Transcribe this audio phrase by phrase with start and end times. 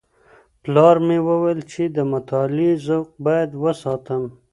[0.63, 4.23] پلار مي وويل چي د مطالعې ذوق بايد وساتم.